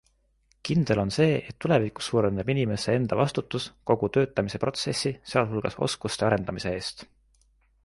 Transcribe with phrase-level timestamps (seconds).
[0.67, 6.77] Kindel on see, et tulevikus suureneb inimese enda vastutus kogu töötamise protsessi, sealhulgas oskuste arendamise
[6.83, 7.09] eest.